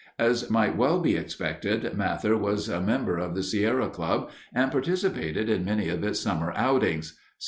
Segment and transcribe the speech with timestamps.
[0.17, 5.47] As might well be expected, Mather was a member of the Sierra Club and participated
[5.47, 7.19] in many of its summer outings.